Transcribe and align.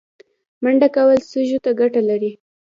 منډه 0.63 0.87
کول 0.95 1.19
سږو 1.29 1.59
ته 1.65 1.71
ګټه 1.79 2.01
لري 2.09 2.31